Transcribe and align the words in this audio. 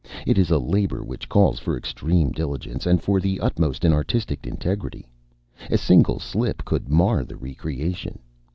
It 0.25 0.39
is 0.39 0.49
a 0.49 0.57
labor 0.57 1.03
which 1.03 1.29
calls 1.29 1.59
for 1.59 1.77
extreme 1.77 2.31
diligence, 2.31 2.87
and 2.87 2.99
for 3.03 3.19
the 3.19 3.39
utmost 3.39 3.85
in 3.85 3.93
artistic 3.93 4.47
integrity. 4.47 5.05
A 5.69 5.77
single 5.77 6.17
slip 6.17 6.65
could 6.65 6.89
mar 6.89 7.23
the 7.23 7.35
re 7.37 7.53
creation. 7.53 8.17